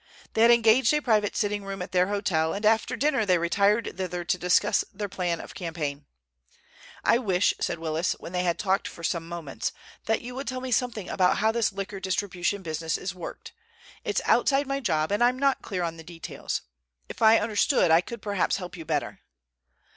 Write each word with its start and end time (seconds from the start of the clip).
They 0.33 0.41
had 0.41 0.49
engaged 0.49 0.91
a 0.95 0.99
private 0.99 1.35
sitting 1.35 1.63
room 1.63 1.79
at 1.79 1.91
their 1.91 2.07
hotel, 2.07 2.53
and 2.55 2.65
after 2.65 2.95
dinner 2.95 3.23
they 3.23 3.37
retired 3.37 3.97
thither 3.97 4.23
to 4.25 4.37
discuss 4.39 4.83
their 4.91 5.07
plan 5.07 5.39
of 5.39 5.53
campaign. 5.53 6.07
"I 7.03 7.19
wish," 7.19 7.53
said 7.61 7.77
Willis, 7.77 8.13
when 8.19 8.31
they 8.31 8.41
had 8.41 8.57
talked 8.57 8.87
for 8.87 9.03
some 9.03 9.27
moments, 9.27 9.71
"that 10.07 10.23
you 10.23 10.33
would 10.33 10.47
tell 10.47 10.59
me 10.59 10.71
something 10.71 11.07
about 11.07 11.37
how 11.37 11.51
this 11.51 11.71
liquor 11.71 11.99
distribution 11.99 12.63
business 12.63 12.97
is 12.97 13.13
worked. 13.13 13.53
It's 14.03 14.21
outside 14.25 14.65
my 14.65 14.79
job, 14.79 15.11
and 15.11 15.23
I'm 15.23 15.37
not 15.37 15.61
clear 15.61 15.83
on 15.83 15.97
the 15.97 16.03
details. 16.03 16.61
If 17.07 17.21
I 17.21 17.37
understood 17.37 17.91
I 17.91 18.01
could 18.01 18.23
perhaps 18.23 18.55
help 18.57 18.75
you 18.75 18.85
better." 18.85 19.19